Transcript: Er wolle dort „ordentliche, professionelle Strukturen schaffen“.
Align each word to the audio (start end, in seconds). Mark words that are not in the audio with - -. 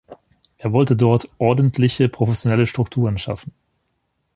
Er 0.57 0.73
wolle 0.73 0.95
dort 0.95 1.29
„ordentliche, 1.37 2.09
professionelle 2.09 2.65
Strukturen 2.65 3.19
schaffen“. 3.19 3.53